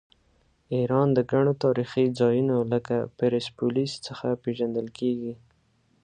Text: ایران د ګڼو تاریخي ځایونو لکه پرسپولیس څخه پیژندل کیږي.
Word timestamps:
ایران 0.75 1.07
د 1.13 1.19
ګڼو 1.31 1.53
تاریخي 1.63 2.05
ځایونو 2.19 2.57
لکه 2.73 2.95
پرسپولیس 3.17 3.91
څخه 4.07 4.27
پیژندل 4.43 4.87
کیږي. 4.99 5.33